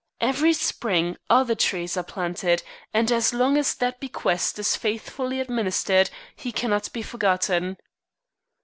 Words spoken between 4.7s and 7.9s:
faithfully administered, he cannot be forgotten.